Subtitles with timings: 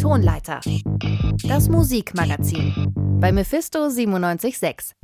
[0.00, 0.60] Tonleiter.
[1.44, 2.92] Das Musikmagazin.
[3.20, 4.96] Bei Mephisto 976.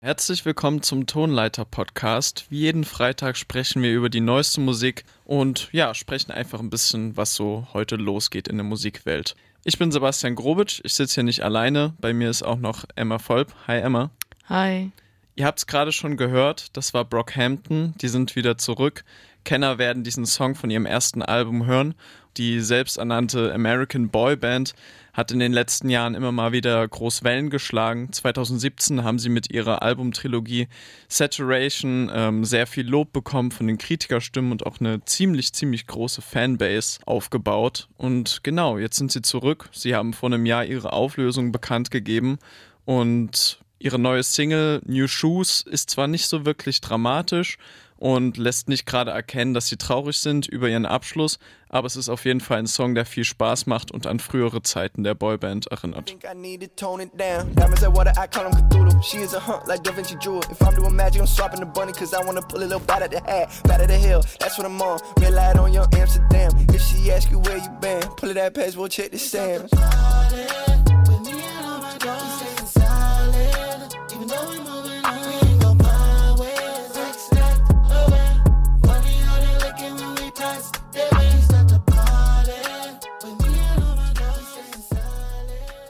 [0.00, 2.46] Herzlich willkommen zum Tonleiter Podcast.
[2.50, 7.16] Wie jeden Freitag sprechen wir über die neueste Musik und ja, sprechen einfach ein bisschen,
[7.16, 9.34] was so heute losgeht in der Musikwelt.
[9.66, 11.94] Ich bin Sebastian Grobitsch, ich sitze hier nicht alleine.
[11.98, 13.54] Bei mir ist auch noch Emma Volp.
[13.66, 14.10] Hi Emma.
[14.50, 14.90] Hi.
[15.36, 19.04] Ihr habt es gerade schon gehört, das war Brockhampton, die sind wieder zurück.
[19.44, 21.94] Kenner werden diesen Song von ihrem ersten Album hören.
[22.36, 24.74] Die selbsternannte American Boy Band
[25.12, 28.12] hat in den letzten Jahren immer mal wieder groß Wellen geschlagen.
[28.12, 30.66] 2017 haben sie mit ihrer Albumtrilogie
[31.08, 36.20] Saturation ähm, sehr viel Lob bekommen von den Kritikerstimmen und auch eine ziemlich, ziemlich große
[36.20, 37.88] Fanbase aufgebaut.
[37.96, 39.68] Und genau, jetzt sind sie zurück.
[39.72, 42.38] Sie haben vor einem Jahr ihre Auflösung bekannt gegeben
[42.84, 47.58] und ihre neue Single New Shoes ist zwar nicht so wirklich dramatisch,
[48.04, 51.38] und lässt nicht gerade erkennen, dass sie traurig sind über ihren Abschluss,
[51.70, 54.60] aber es ist auf jeden Fall ein Song, der viel Spaß macht und an frühere
[54.60, 56.10] Zeiten der Boyband erinnert.
[56.10, 56.20] Even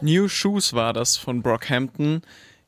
[0.05, 2.21] New Shoes war das von Brockhampton.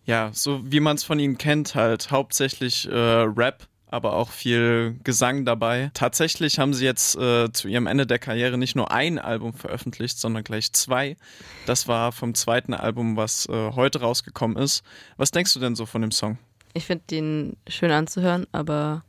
[0.07, 4.99] Ja, so wie man es von ihnen kennt, halt hauptsächlich äh, Rap, aber auch viel
[5.05, 5.91] Gesang dabei.
[5.93, 10.19] Tatsächlich haben sie jetzt äh, zu ihrem Ende der Karriere nicht nur ein Album veröffentlicht,
[10.19, 11.19] sondern gleich zwei.
[11.67, 14.83] Das war vom zweiten Album, was äh, heute rausgekommen ist.
[15.19, 16.39] Was denkst du denn so von dem Song?
[16.73, 19.05] Ich finde den schön anzuhören, aber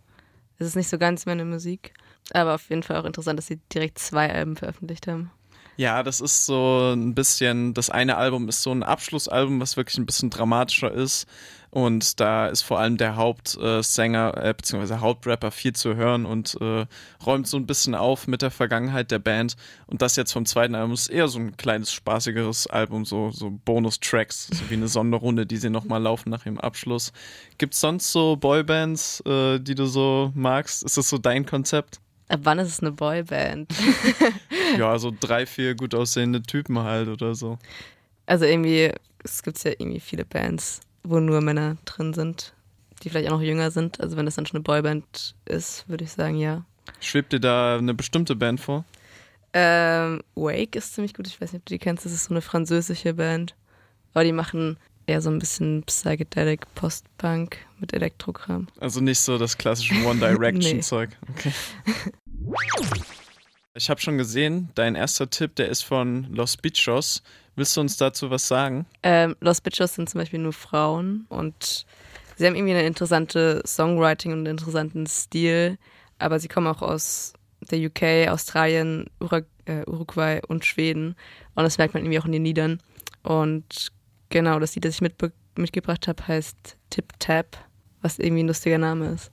[0.59, 1.93] es ist nicht so ganz meine Musik.
[2.33, 5.31] Aber auf jeden Fall auch interessant, dass sie direkt zwei Alben veröffentlicht haben.
[5.77, 9.99] Ja, das ist so ein bisschen, das eine Album ist so ein Abschlussalbum, was wirklich
[9.99, 11.27] ein bisschen dramatischer ist.
[11.69, 14.95] Und da ist vor allem der Hauptsänger äh, bzw.
[14.95, 16.87] Hauptrapper viel zu hören und äh,
[17.23, 19.55] räumt so ein bisschen auf mit der Vergangenheit der Band.
[19.85, 23.51] Und das jetzt vom zweiten Album ist eher so ein kleines, spaßigeres Album, so, so
[23.51, 27.13] Bonus-Tracks, so wie eine Sonderrunde, die sie nochmal laufen nach ihrem Abschluss.
[27.59, 30.81] Gibt es sonst so Boybands, äh, die du so magst?
[30.81, 31.99] Ist das so dein Konzept?
[32.29, 33.73] Ab wann ist es eine Boyband?
[34.77, 37.57] ja, so drei, vier gut aussehende Typen halt oder so.
[38.25, 38.91] Also irgendwie,
[39.23, 42.53] es gibt ja irgendwie viele Bands, wo nur Männer drin sind,
[43.01, 44.01] die vielleicht auch noch jünger sind.
[44.01, 46.65] Also wenn das dann schon eine Boyband ist, würde ich sagen, ja.
[46.99, 48.83] Schwebt dir da eine bestimmte Band vor?
[49.53, 51.27] Ähm, Wake ist ziemlich gut.
[51.27, 52.05] Ich weiß nicht, ob du die kennst.
[52.05, 53.55] Das ist so eine französische Band.
[54.13, 54.77] Aber die machen
[55.07, 58.67] eher so ein bisschen Psychedelic Post-Punk mit Elektrokram.
[58.79, 61.09] Also nicht so das klassische One Direction-Zeug.
[61.29, 61.51] okay.
[63.73, 67.21] Ich habe schon gesehen, dein erster Tipp, der ist von Los Bichos.
[67.55, 68.87] Willst du uns dazu was sagen?
[69.03, 71.85] Ähm, Los Bichos sind zum Beispiel nur Frauen und
[72.37, 75.77] sie haben irgendwie eine interessante Songwriting und einen interessanten Stil,
[76.17, 77.33] aber sie kommen auch aus
[77.69, 79.11] der UK, Australien,
[79.65, 81.15] äh, Uruguay und Schweden
[81.53, 82.79] und das merkt man irgendwie auch in den Liedern.
[83.21, 83.91] Und
[84.29, 87.57] Genau, das Lied, das ich mitgebracht habe, heißt Tip Tap,
[88.01, 89.31] was irgendwie ein lustiger Name ist.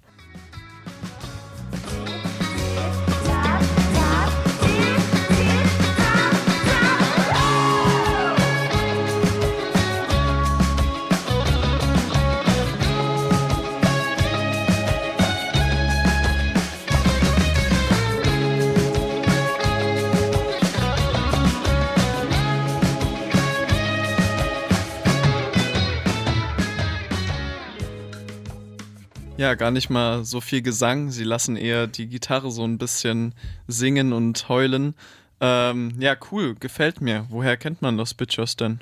[29.44, 31.10] Ja, gar nicht mal so viel Gesang.
[31.10, 33.34] Sie lassen eher die Gitarre so ein bisschen
[33.66, 34.94] singen und heulen.
[35.38, 37.26] Ähm, ja, cool, gefällt mir.
[37.28, 38.80] Woher kennt man Los Bitchos denn?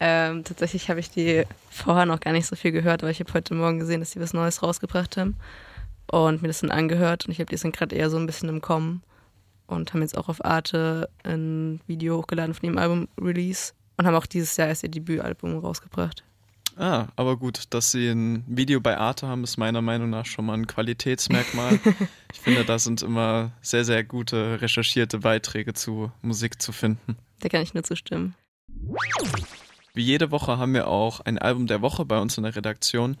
[0.00, 3.32] Ähm, tatsächlich habe ich die vorher noch gar nicht so viel gehört, aber ich habe
[3.32, 5.36] heute Morgen gesehen, dass sie was Neues rausgebracht haben
[6.10, 8.48] und mir das dann angehört und ich habe die sind gerade eher so ein bisschen
[8.48, 9.04] im Kommen
[9.68, 14.26] und haben jetzt auch auf Arte ein Video hochgeladen von ihrem Album-Release und haben auch
[14.26, 16.24] dieses Jahr erst ihr Debütalbum rausgebracht.
[16.80, 20.46] Ah, aber gut, dass sie ein Video bei Arte haben, ist meiner Meinung nach schon
[20.46, 21.78] mal ein Qualitätsmerkmal.
[22.32, 27.18] ich finde, da sind immer sehr, sehr gute recherchierte Beiträge zu Musik zu finden.
[27.40, 28.34] Da kann ich nur zustimmen.
[29.92, 33.18] Wie jede Woche haben wir auch ein Album der Woche bei uns in der Redaktion.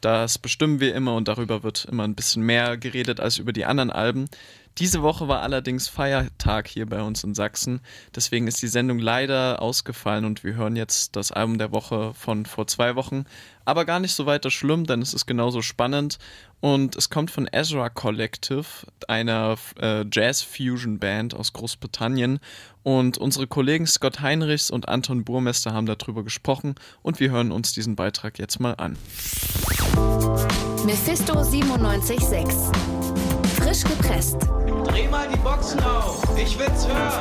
[0.00, 3.66] Das bestimmen wir immer und darüber wird immer ein bisschen mehr geredet als über die
[3.66, 4.30] anderen Alben.
[4.78, 7.80] Diese Woche war allerdings Feiertag hier bei uns in Sachsen.
[8.14, 12.44] Deswegen ist die Sendung leider ausgefallen und wir hören jetzt das Album der Woche von
[12.44, 13.24] vor zwei Wochen.
[13.64, 16.18] Aber gar nicht so weiter schlimm, denn es ist genauso spannend.
[16.60, 18.66] Und es kommt von Ezra Collective,
[19.06, 22.40] einer äh, Jazz-Fusion-Band aus Großbritannien.
[22.82, 27.72] Und unsere Kollegen Scott Heinrichs und Anton Burmester haben darüber gesprochen und wir hören uns
[27.72, 28.98] diesen Beitrag jetzt mal an.
[30.84, 33.13] Mephisto 976
[33.74, 34.36] Frisch gepresst.
[34.86, 37.20] Dreh mal die Boxen auf, ich will's hören.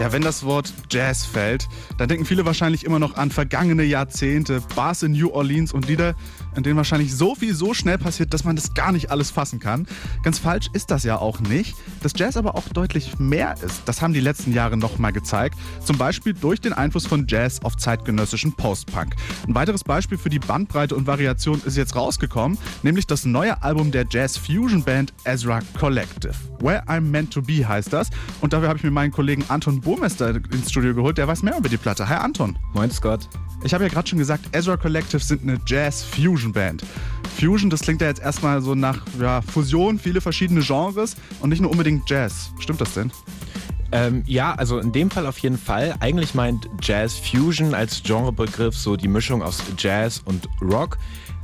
[0.00, 1.68] Ja, wenn das Wort Jazz fällt,
[1.98, 6.14] dann denken viele wahrscheinlich immer noch an vergangene Jahrzehnte, Bars in New Orleans und Lieder,
[6.56, 9.60] in denen wahrscheinlich so viel so schnell passiert, dass man das gar nicht alles fassen
[9.60, 9.86] kann.
[10.22, 11.74] Ganz falsch ist das ja auch nicht.
[12.02, 15.58] Dass Jazz aber auch deutlich mehr ist, das haben die letzten Jahre nochmal gezeigt.
[15.84, 19.14] Zum Beispiel durch den Einfluss von Jazz auf zeitgenössischen Post-Punk.
[19.46, 23.90] Ein weiteres Beispiel für die Bandbreite und Variation ist jetzt rausgekommen, nämlich das neue Album
[23.90, 26.34] der Jazz-Fusion-Band Ezra Collective.
[26.60, 28.10] Where I'm Meant to Be heißt das.
[28.40, 31.56] Und dafür habe ich mir meinen Kollegen Anton Burmester ins Studio geholt, der weiß mehr
[31.56, 32.08] über die Platte.
[32.08, 32.58] Hi Anton.
[32.74, 33.28] Moin Scott.
[33.64, 36.37] Ich habe ja gerade schon gesagt, Ezra Collective sind eine Jazz-Fusion-Band.
[37.38, 41.60] Fusion, das klingt ja jetzt erstmal so nach ja, Fusion, viele verschiedene Genres und nicht
[41.60, 42.50] nur unbedingt Jazz.
[42.58, 43.12] Stimmt das denn?
[43.90, 45.94] Ähm, ja, also in dem Fall auf jeden Fall.
[46.00, 50.98] Eigentlich meint Jazz Fusion als Genrebegriff so die Mischung aus Jazz und Rock.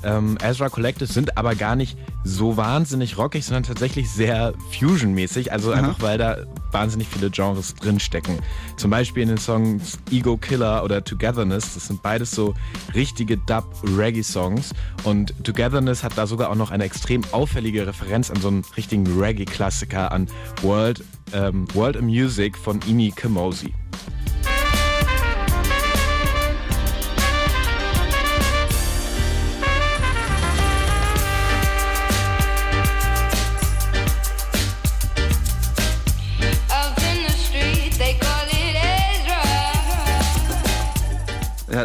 [0.05, 5.53] Ähm, Ezra Collective sind aber gar nicht so wahnsinnig rockig, sondern tatsächlich sehr Fusion-mäßig.
[5.53, 5.81] Also Aha.
[5.81, 6.39] einfach, weil da
[6.73, 8.39] wahnsinnig viele Genres drinstecken.
[8.77, 11.75] Zum Beispiel in den Songs Ego Killer oder Togetherness.
[11.75, 12.55] Das sind beides so
[12.95, 14.73] richtige Dub-Reggae-Songs.
[15.05, 19.07] Und Togetherness hat da sogar auch noch eine extrem auffällige Referenz an so einen richtigen
[19.07, 20.29] Reggae-Klassiker, an
[20.63, 23.73] World, ähm, World of Music von Imi Kamosi.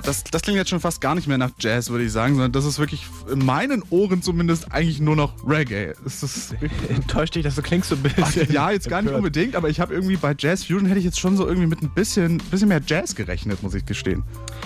[0.02, 2.52] Das, das klingt jetzt schon fast gar nicht mehr nach Jazz, würde ich sagen, sondern
[2.52, 5.94] das ist wirklich in meinen Ohren zumindest eigentlich nur noch Reggae.
[6.06, 6.56] Ist das
[6.90, 8.48] Enttäuscht dich, dass du klingst so ein bisschen.
[8.50, 11.06] Ach, ja, jetzt gar nicht unbedingt, aber ich habe irgendwie bei Jazz Fusion hätte ich
[11.06, 14.24] jetzt schon so irgendwie mit ein bisschen, bisschen mehr Jazz gerechnet, muss ich gestehen.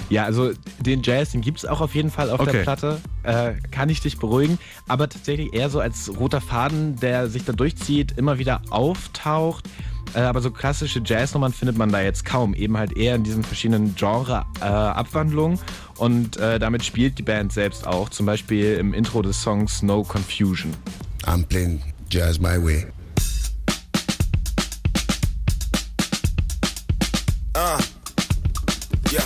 [0.09, 2.51] Ja, also den Jazz, den gibt es auch auf jeden Fall auf okay.
[2.51, 3.01] der Platte.
[3.23, 4.57] Äh, kann ich dich beruhigen.
[4.87, 9.69] Aber tatsächlich eher so als roter Faden, der sich da durchzieht, immer wieder auftaucht.
[10.13, 12.53] Äh, aber so klassische Jazznummern findet man da jetzt kaum.
[12.53, 15.57] Eben halt eher in diesen verschiedenen Genre-Abwandlungen.
[15.57, 18.09] Äh, und äh, damit spielt die Band selbst auch.
[18.09, 20.73] Zum Beispiel im Intro des Songs No Confusion.
[21.25, 22.85] I'm playing jazz my way.
[27.55, 27.81] Uh,
[29.11, 29.23] yeah.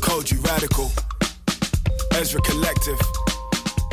[0.00, 0.90] Code you radical.
[2.14, 2.98] Ezra Collective.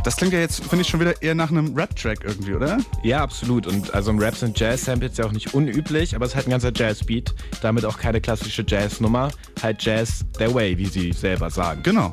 [0.05, 2.77] Das klingt ja jetzt, finde ich, schon wieder eher nach einem Rap-Track irgendwie, oder?
[3.01, 3.65] Ja, absolut.
[3.65, 6.51] Und also im Rap sind Jazz-Samples ja auch nicht unüblich, aber es ist halt ein
[6.51, 7.33] ganzer Jazz-Beat.
[7.63, 9.31] Damit auch keine klassische Jazz-Nummer.
[9.63, 11.81] Halt Jazz their way, wie sie selber sagen.
[11.81, 12.11] Genau.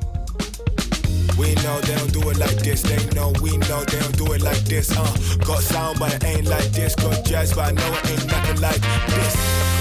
[1.37, 2.81] We know they don't do it like this.
[2.81, 4.89] They know we know they don't do it like this.
[4.89, 5.05] Uh,
[5.45, 6.95] got sound, but it ain't like this.
[6.95, 9.72] Got jazz, but I know it ain't nothing like this.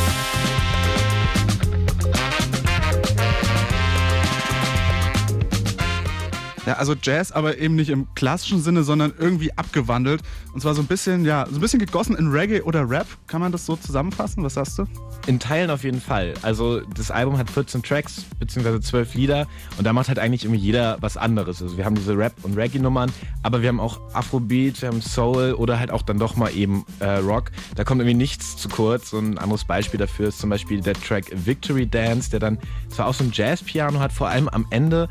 [6.67, 10.23] Ja, also Jazz, aber eben nicht im klassischen Sinne, sondern irgendwie abgewandelt.
[10.55, 13.06] Und zwar so ein bisschen, ja, so ein bisschen gegossen in Reggae oder Rap.
[13.26, 14.44] Kann man das so zusammenfassen?
[14.44, 14.85] Was sagst du?
[15.26, 16.35] In Teilen auf jeden Fall.
[16.43, 19.47] Also das Album hat 14 Tracks, beziehungsweise 12 Lieder.
[19.76, 21.61] Und da macht halt eigentlich irgendwie jeder was anderes.
[21.61, 23.11] Also wir haben diese Rap- und Reggae-Nummern,
[23.42, 26.85] aber wir haben auch Afrobeat, wir haben Soul oder halt auch dann doch mal eben
[27.00, 27.50] äh, Rock.
[27.75, 29.12] Da kommt irgendwie nichts zu kurz.
[29.12, 33.09] Und ein anderes Beispiel dafür ist zum Beispiel der Track Victory Dance, der dann zwar
[33.09, 35.09] auch so ein Jazz-Piano hat, vor allem am Ende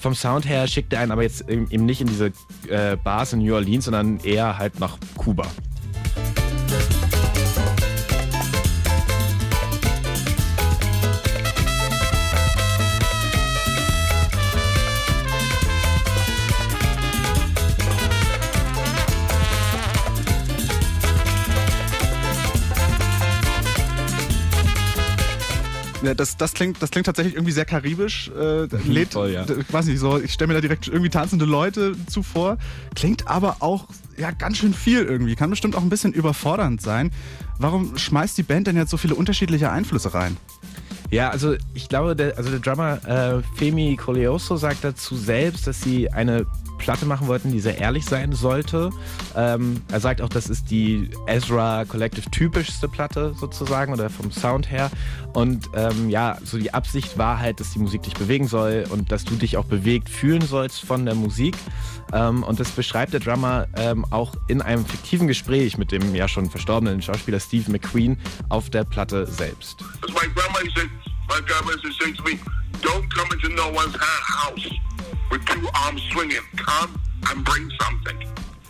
[0.00, 2.32] vom Sound her schickt er einen aber jetzt eben nicht in diese
[2.68, 5.46] äh, Bars in New Orleans, sondern eher halt nach Kuba.
[26.02, 28.30] Ja, das, das, klingt, das klingt tatsächlich irgendwie sehr karibisch.
[28.36, 29.44] Äh, lädt, Voll, ja.
[29.48, 32.58] Ich weiß nicht, so, ich stelle mir da direkt irgendwie tanzende Leute zuvor.
[32.94, 35.36] Klingt aber auch ja, ganz schön viel irgendwie.
[35.36, 37.10] Kann bestimmt auch ein bisschen überfordernd sein.
[37.58, 40.36] Warum schmeißt die Band denn jetzt so viele unterschiedliche Einflüsse rein?
[41.10, 45.82] Ja, also ich glaube, der, also der Drummer äh, Femi Coleoso sagt dazu selbst, dass
[45.82, 46.46] sie eine
[46.82, 48.90] Platte machen wollten, die sehr ehrlich sein sollte.
[49.36, 54.68] Ähm, er sagt auch, das ist die Ezra Collective typischste Platte sozusagen oder vom Sound
[54.68, 54.90] her.
[55.32, 59.12] Und ähm, ja, so die Absicht war halt, dass die Musik dich bewegen soll und
[59.12, 61.56] dass du dich auch bewegt fühlen sollst von der Musik.
[62.12, 66.26] Ähm, und das beschreibt der Drummer ähm, auch in einem fiktiven Gespräch mit dem ja
[66.26, 69.84] schon verstorbenen Schauspieler Steve McQueen auf der Platte selbst.
[71.28, 72.38] My grandma used to, me,
[72.82, 74.68] don't come into no one's house
[75.32, 76.44] with two arms swinging.
[76.56, 78.18] Come and bring something.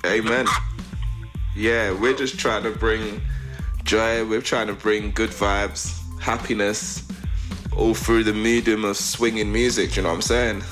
[0.07, 0.47] Amen.
[1.57, 3.21] Yeah, we're just trying to bring
[3.85, 7.03] joy, we're trying to bring good vibes, happiness,
[7.77, 10.63] all through the medium of swinging music, you know what I'm saying?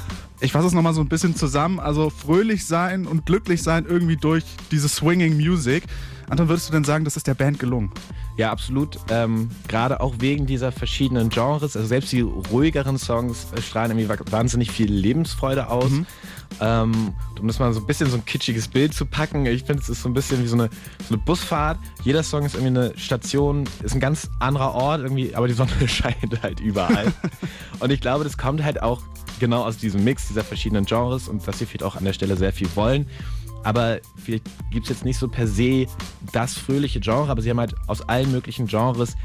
[0.43, 1.79] Ich fasse es nochmal so ein bisschen zusammen.
[1.81, 5.85] Also fröhlich sein und glücklich sein irgendwie durch diese Swinging Music.
[6.31, 7.91] Anton, würdest du denn sagen, das ist der Band gelungen?
[8.41, 8.99] Ja, absolut.
[9.11, 11.77] Ähm, Gerade auch wegen dieser verschiedenen Genres.
[11.77, 15.91] Also selbst die ruhigeren Songs äh, strahlen irgendwie wa- wahnsinnig viel Lebensfreude aus.
[16.59, 19.83] Ähm, um das mal so ein bisschen so ein kitschiges Bild zu packen, ich finde,
[19.83, 20.71] es ist so ein bisschen wie so eine,
[21.07, 21.79] so eine Busfahrt.
[22.03, 25.71] Jeder Song ist irgendwie eine Station, ist ein ganz anderer Ort, irgendwie, aber die Sonne
[25.87, 27.13] scheint halt überall.
[27.81, 29.03] und ich glaube, das kommt halt auch
[29.39, 32.37] genau aus diesem Mix dieser verschiedenen Genres und dass sie vielleicht auch an der Stelle
[32.39, 33.07] sehr viel wollen.
[33.63, 35.87] Aber vielleicht gibt es jetzt nicht so per se
[36.33, 39.17] das fröhliche Genre, aber sie haben halt aus allen möglichen Genres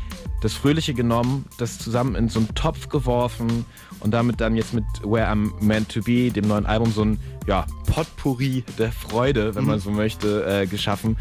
[0.42, 3.66] das Fröhliche genommen, das zusammen in so einen Topf geworfen
[4.02, 7.20] und damit dann jetzt mit Where I'm Meant to Be, dem neuen Album, so ein
[7.48, 11.18] ja, Potpourri der Freude, wenn man so möchte, äh, geschaffen,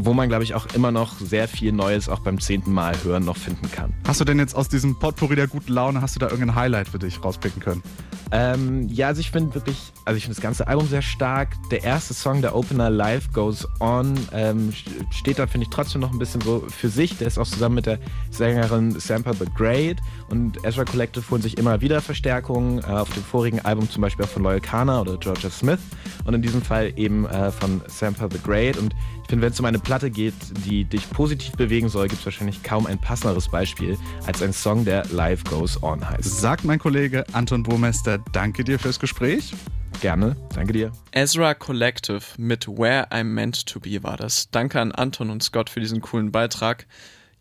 [0.00, 3.24] wo man, glaube ich, auch immer noch sehr viel Neues auch beim zehnten Mal hören
[3.24, 3.92] noch finden kann.
[4.06, 6.88] Hast du denn jetzt aus diesem Potpourri der guten Laune, hast du da irgendein Highlight
[6.88, 7.82] für dich rauspicken können?
[8.30, 11.56] Ähm, ja, also ich finde wirklich, also ich finde das ganze Album sehr stark.
[11.70, 14.72] Der erste Song, der Opener Life Goes On, ähm,
[15.10, 17.16] steht da, finde ich, trotzdem noch ein bisschen so für sich.
[17.16, 17.98] Der ist auch zusammen mit der
[18.30, 22.78] Sängerin Sampa the Great und Ezra Collective holen sich immer wieder Verstärkungen.
[22.80, 25.80] Äh, auf dem vorigen Album zum Beispiel auch von Loyal Kana oder Georgia Smith
[26.24, 28.76] und in diesem Fall eben äh, von Sampa the Great.
[28.76, 28.94] Und
[29.28, 32.62] finde, wenn es um eine Platte geht, die dich positiv bewegen soll, gibt es wahrscheinlich
[32.62, 36.40] kaum ein passenderes Beispiel als ein Song, der Life Goes On heißt.
[36.40, 39.52] Sagt mein Kollege Anton Burmester, danke dir fürs Gespräch.
[40.00, 40.92] Gerne, danke dir.
[41.12, 44.50] Ezra Collective mit Where I'm Meant to Be war das.
[44.50, 46.86] Danke an Anton und Scott für diesen coolen Beitrag.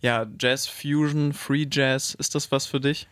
[0.01, 3.07] Ja, Jazz Fusion, Free Jazz, ist das was für dich?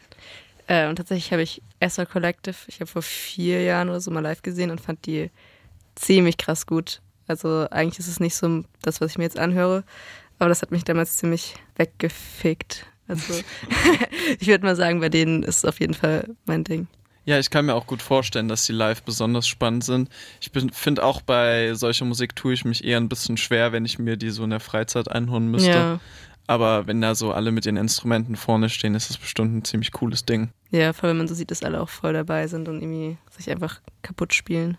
[0.67, 4.21] Äh, und tatsächlich habe ich Esther Collective, ich habe vor vier Jahren oder so mal
[4.21, 5.29] live gesehen und fand die
[5.95, 7.01] ziemlich krass gut.
[7.27, 9.83] Also eigentlich ist es nicht so das, was ich mir jetzt anhöre,
[10.39, 12.85] aber das hat mich damals ziemlich weggefickt.
[13.07, 13.33] Also
[14.39, 16.87] ich würde mal sagen, bei denen ist es auf jeden Fall mein Ding.
[17.25, 20.09] Ja, ich kann mir auch gut vorstellen, dass die live besonders spannend sind.
[20.39, 23.97] Ich finde auch bei solcher Musik tue ich mich eher ein bisschen schwer, wenn ich
[23.97, 25.71] mir die so in der Freizeit einholen müsste.
[25.71, 25.99] Ja.
[26.47, 29.91] Aber wenn da so alle mit ihren Instrumenten vorne stehen, ist das bestimmt ein ziemlich
[29.91, 30.49] cooles Ding.
[30.69, 33.17] Ja, vor allem wenn man so sieht, dass alle auch voll dabei sind und irgendwie
[33.31, 34.77] sich einfach kaputt spielen.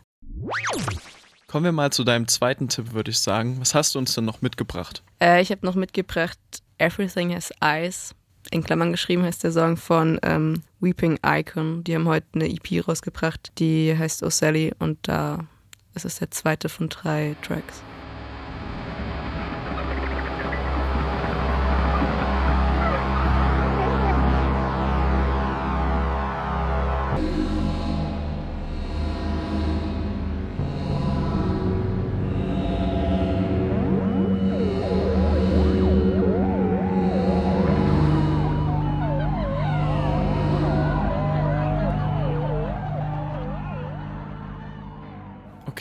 [1.48, 3.60] Kommen wir mal zu deinem zweiten Tipp, würde ich sagen.
[3.60, 5.02] Was hast du uns denn noch mitgebracht?
[5.20, 6.38] Äh, ich habe noch mitgebracht
[6.78, 8.14] Everything Has Eyes.
[8.50, 11.84] In Klammern geschrieben heißt der Song von ähm, Weeping Icon.
[11.84, 15.46] Die haben heute eine EP rausgebracht, die heißt Oh Sally und da
[15.94, 17.82] ist es der zweite von drei Tracks.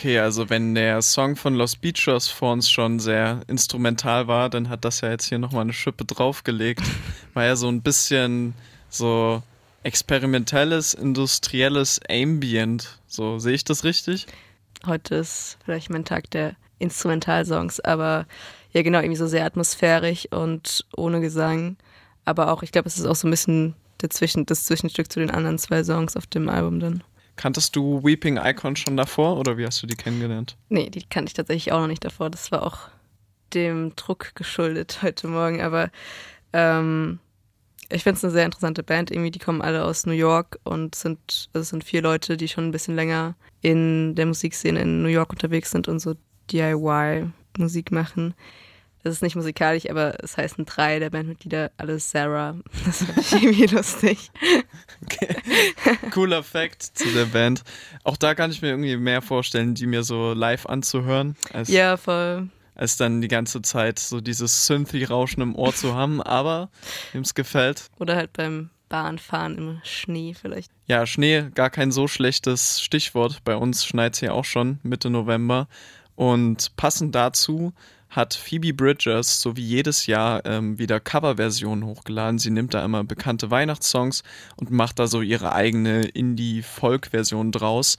[0.06, 4.68] Okay, also wenn der Song von Los Beachos vor uns schon sehr instrumental war, dann
[4.68, 6.80] hat das ja jetzt hier nochmal eine Schippe draufgelegt.
[7.34, 8.54] War ja so ein bisschen
[8.88, 9.42] so
[9.82, 13.00] experimentelles, industrielles Ambient.
[13.08, 14.28] So, sehe ich das richtig?
[14.86, 18.26] Heute ist vielleicht mein Tag der Instrumentalsongs, aber
[18.70, 21.78] ja genau, irgendwie so sehr atmosphärisch und ohne Gesang.
[22.24, 25.18] Aber auch, ich glaube, es ist auch so ein bisschen der Zwischen, das Zwischenstück zu
[25.18, 27.02] den anderen zwei Songs auf dem Album dann.
[27.36, 30.56] Kanntest du Weeping Icon schon davor oder wie hast du die kennengelernt?
[30.68, 32.30] Nee, die kannte ich tatsächlich auch noch nicht davor.
[32.30, 32.88] Das war auch
[33.54, 35.60] dem Druck geschuldet heute Morgen.
[35.60, 35.90] Aber
[36.52, 37.18] ähm,
[37.90, 39.10] ich finde es eine sehr interessante Band.
[39.10, 42.48] Irgendwie, die kommen alle aus New York und sind, also es sind vier Leute, die
[42.48, 46.14] schon ein bisschen länger in der Musikszene in New York unterwegs sind und so
[46.50, 48.34] DIY-Musik machen.
[49.06, 52.56] Das ist nicht musikalisch, aber es heißen drei der Bandmitglieder alle Sarah.
[52.84, 54.32] Das fand ich irgendwie lustig.
[55.04, 55.36] Okay.
[56.10, 57.62] Cooler Fact zu der Band.
[58.02, 61.96] Auch da kann ich mir irgendwie mehr vorstellen, die mir so live anzuhören, als, Ja,
[61.96, 62.48] voll.
[62.74, 66.20] als dann die ganze Zeit so dieses Synthi-Rauschen im Ohr zu haben.
[66.20, 66.68] Aber
[67.12, 67.84] wem es gefällt.
[68.00, 70.72] Oder halt beim Bahnfahren im Schnee vielleicht.
[70.88, 73.44] Ja, Schnee, gar kein so schlechtes Stichwort.
[73.44, 75.68] Bei uns schneit es ja auch schon Mitte November.
[76.16, 77.72] Und passend dazu
[78.08, 82.38] hat Phoebe Bridgers so wie jedes Jahr ähm, wieder Coverversionen hochgeladen.
[82.38, 84.22] Sie nimmt da immer bekannte Weihnachtssongs
[84.56, 87.96] und macht da so ihre eigene Indie-Folk-Version draus.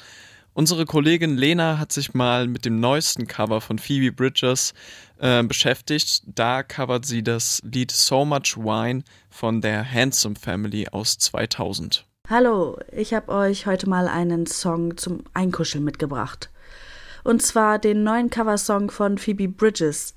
[0.53, 4.73] Unsere Kollegin Lena hat sich mal mit dem neuesten Cover von Phoebe Bridgers
[5.19, 6.23] äh, beschäftigt.
[6.25, 12.05] Da covert sie das Lied So Much Wine von der Handsome Family aus 2000.
[12.27, 16.49] Hallo, ich habe euch heute mal einen Song zum Einkuscheln mitgebracht.
[17.27, 20.13] Und zwar den neuen Coversong von Phoebe Bridges.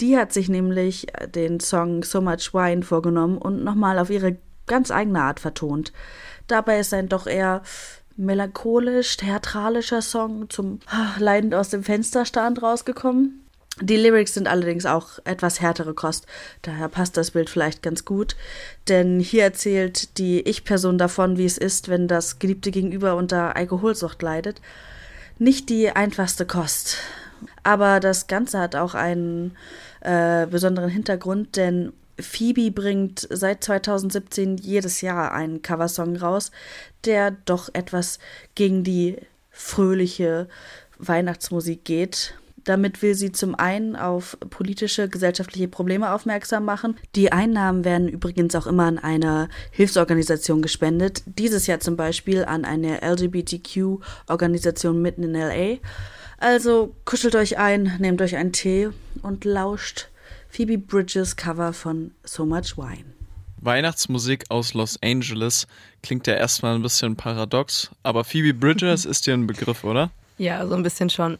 [0.00, 4.36] Die hat sich nämlich den Song So Much Wine vorgenommen und nochmal auf ihre
[4.68, 5.92] ganz eigene Art vertont.
[6.46, 7.62] Dabei ist ein doch eher
[8.14, 13.44] melancholisch, theatralischer Song zum ah, leidend aus dem Fensterstand rausgekommen.
[13.80, 16.28] Die Lyrics sind allerdings auch etwas härtere Kost,
[16.62, 18.36] daher passt das Bild vielleicht ganz gut,
[18.86, 24.22] denn hier erzählt die Ich-Person davon, wie es ist, wenn das geliebte Gegenüber unter Alkoholsucht
[24.22, 24.60] leidet.
[25.38, 26.98] Nicht die einfachste Kost.
[27.62, 29.56] Aber das Ganze hat auch einen
[30.00, 36.52] äh, besonderen Hintergrund, denn Phoebe bringt seit 2017 jedes Jahr einen Coversong raus,
[37.04, 38.18] der doch etwas
[38.54, 39.16] gegen die
[39.50, 40.48] fröhliche
[40.98, 42.34] Weihnachtsmusik geht.
[42.64, 46.96] Damit will sie zum einen auf politische, gesellschaftliche Probleme aufmerksam machen.
[47.14, 51.22] Die Einnahmen werden übrigens auch immer an eine Hilfsorganisation gespendet.
[51.26, 55.78] Dieses Jahr zum Beispiel an eine LGBTQ-Organisation mitten in LA.
[56.38, 58.88] Also kuschelt euch ein, nehmt euch einen Tee
[59.22, 60.08] und lauscht
[60.48, 63.04] Phoebe Bridges Cover von So Much Wine.
[63.60, 65.66] Weihnachtsmusik aus Los Angeles
[66.02, 70.10] klingt ja erstmal ein bisschen paradox, aber Phoebe Bridges ist dir ein Begriff, oder?
[70.36, 71.38] Ja, so ein bisschen schon.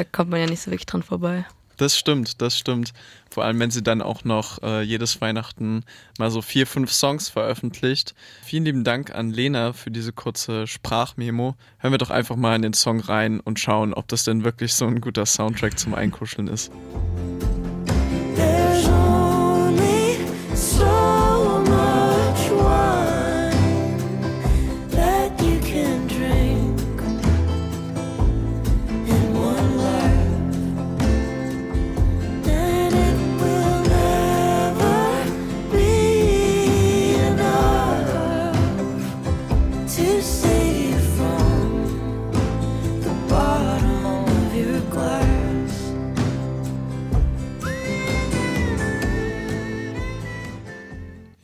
[0.00, 1.44] Da kommt man ja nicht so wirklich dran vorbei.
[1.76, 2.92] Das stimmt, das stimmt.
[3.30, 5.84] Vor allem, wenn sie dann auch noch äh, jedes Weihnachten
[6.18, 8.14] mal so vier, fünf Songs veröffentlicht.
[8.42, 11.54] Vielen lieben Dank an Lena für diese kurze Sprachmemo.
[11.78, 14.72] Hören wir doch einfach mal in den Song rein und schauen, ob das denn wirklich
[14.72, 16.70] so ein guter Soundtrack zum Einkuscheln ist.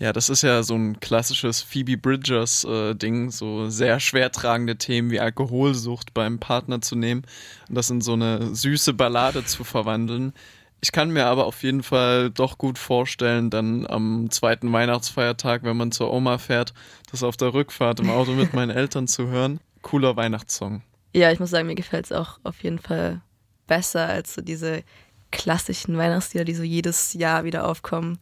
[0.06, 2.94] Ja, das ist ja so ein klassisches Phoebe Bridgers äh,
[3.30, 7.22] so sehr schwer tragende Themen wie Alkoholsucht beim Partner zu nehmen
[7.68, 10.32] und das in so eine süße Ballade zu verwandeln.
[10.80, 15.76] Ich kann mir aber auf jeden Fall doch gut vorstellen, dann am zweiten Weihnachtsfeiertag, wenn
[15.76, 16.72] man zur Oma fährt,
[17.10, 19.58] das auf der Rückfahrt im Auto mit meinen Eltern zu hören.
[19.82, 20.82] Cooler Weihnachtssong.
[21.16, 23.22] Ja, ich muss sagen, mir gefällt es auch auf jeden Fall
[23.66, 24.84] besser als so diese
[25.32, 28.20] klassischen Weihnachtslieder, die so jedes Jahr wieder aufkommen.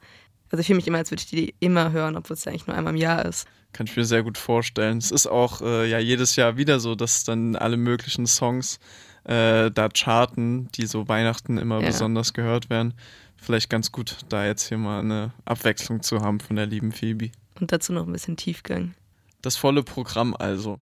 [0.54, 2.68] Also ich fühle mich immer, als würde ich die immer hören, obwohl es ja eigentlich
[2.68, 3.48] nur einmal im Jahr ist.
[3.72, 4.98] Kann ich mir sehr gut vorstellen.
[4.98, 8.78] Es ist auch äh, ja jedes Jahr wieder so, dass dann alle möglichen Songs
[9.24, 11.88] äh, da charten, die so Weihnachten immer Ja.
[11.88, 12.94] besonders gehört werden.
[13.36, 17.32] Vielleicht ganz gut, da jetzt hier mal eine Abwechslung zu haben von der lieben Phoebe.
[17.58, 18.94] Und dazu noch ein bisschen Tiefgang.
[19.42, 20.78] Das volle Programm also.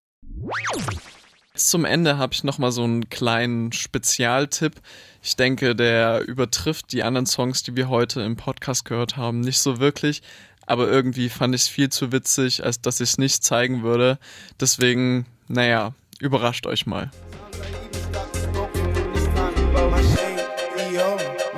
[1.55, 4.81] Zum Ende habe ich nochmal so einen kleinen Spezialtipp.
[5.23, 9.59] Ich denke, der übertrifft die anderen Songs, die wir heute im Podcast gehört haben, nicht
[9.59, 10.23] so wirklich.
[10.65, 14.19] Aber irgendwie fand ich es viel zu witzig, als dass ich es nicht zeigen würde.
[14.61, 17.11] Deswegen, naja, überrascht euch mal.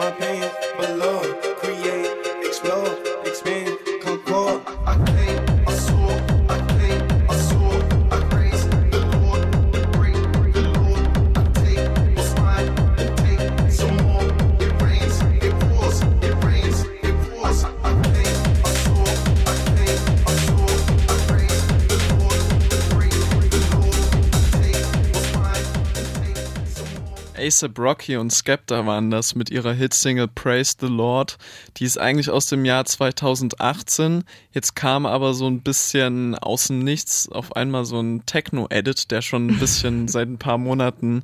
[0.05, 0.51] Shame,
[27.45, 31.37] ASAP Rocky und Skepta waren das mit ihrer Hitsingle Praise the Lord.
[31.77, 34.25] Die ist eigentlich aus dem Jahr 2018.
[34.53, 39.21] Jetzt kam aber so ein bisschen aus dem Nichts auf einmal so ein Techno-Edit, der
[39.21, 41.23] schon ein bisschen seit ein paar Monaten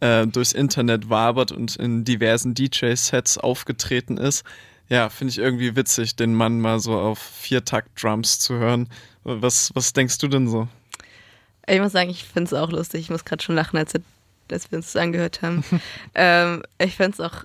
[0.00, 4.44] äh, durchs Internet wabert und in diversen DJ-Sets aufgetreten ist.
[4.90, 8.90] Ja, finde ich irgendwie witzig, den Mann mal so auf Viertakt-Drums zu hören.
[9.24, 10.68] Was, was denkst du denn so?
[11.66, 13.02] Ich muss sagen, ich finde es auch lustig.
[13.02, 13.94] Ich muss gerade schon lachen, als,
[14.52, 15.64] als wir uns das angehört haben.
[16.14, 17.44] ähm, ich finde es auch,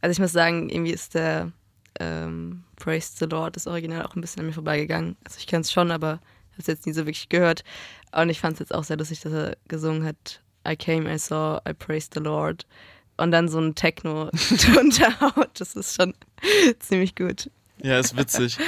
[0.00, 1.52] also ich muss sagen, irgendwie ist der
[2.00, 5.16] ähm, Praise the Lord, das Original, auch ein bisschen an mir vorbeigegangen.
[5.24, 6.20] Also ich kenne es schon, aber
[6.58, 7.64] habe es jetzt nie so wirklich gehört.
[8.12, 11.18] Und ich fand es jetzt auch sehr lustig, dass er gesungen hat, I came, I
[11.18, 12.66] saw, I praised the Lord.
[13.16, 14.30] Und dann so ein Techno
[14.72, 15.60] drunter haut.
[15.60, 16.14] Das ist schon
[16.78, 17.50] ziemlich gut.
[17.82, 18.58] Ja, ist witzig.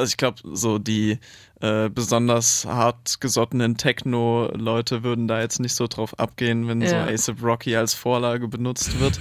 [0.00, 1.18] Also ich glaube, so die
[1.60, 6.88] äh, besonders hartgesottenen Techno-Leute würden da jetzt nicht so drauf abgehen, wenn Ja.
[6.88, 9.20] so ASAP Rocky als Vorlage benutzt wird.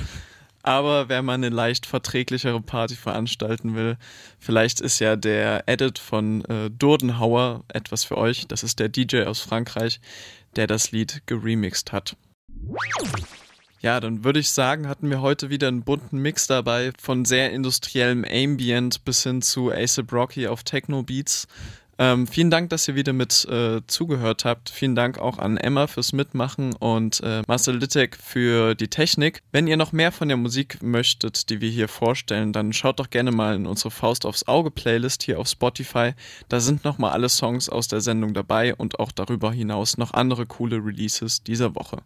[0.64, 3.98] Aber wer mal eine leicht verträglichere Party veranstalten will,
[4.40, 8.48] vielleicht ist ja der Edit von äh, Durdenhauer etwas für euch.
[8.48, 10.02] Das ist der DJ aus Frankreich,
[10.56, 12.16] der das Lied geremixed hat.
[13.82, 17.52] Ja, dann würde ich sagen, hatten wir heute wieder einen bunten Mix dabei, von sehr
[17.52, 21.48] industriellem Ambient bis hin zu ASAP Rocky auf Techno-Beats.
[21.98, 24.70] Ähm, vielen Dank, dass ihr wieder mit äh, zugehört habt.
[24.70, 29.44] Vielen Dank auch an Emma fürs Mitmachen und äh, Marcel Littek für die Technik.
[29.52, 33.10] Wenn ihr noch mehr von der Musik möchtet, die wir hier vorstellen, dann schaut doch
[33.10, 36.14] gerne mal in unsere Faust aufs Auge Playlist hier auf Spotify.
[36.48, 40.46] Da sind nochmal alle Songs aus der Sendung dabei und auch darüber hinaus noch andere
[40.46, 41.98] coole Releases dieser Woche.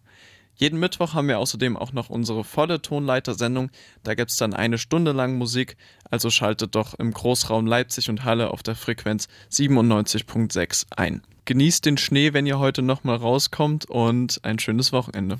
[0.56, 3.70] Jeden Mittwoch haben wir außerdem auch noch unsere volle Tonleitersendung.
[4.04, 5.78] Da gibt's dann eine Stunde lang Musik,
[6.10, 11.24] also schaltet doch im Großraum Leipzig und Halle auf der Frequenz 97.6 ein.
[11.46, 15.40] Genießt den Schnee, wenn ihr heute nochmal rauskommt und ein schönes Wochenende.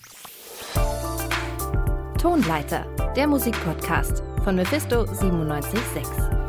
[2.20, 6.43] Tonleiter, der Musikpodcast von Mephisto 976.